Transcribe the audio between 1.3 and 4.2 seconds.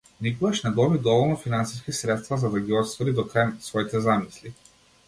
финансиски средства за да ги оствари до крај своите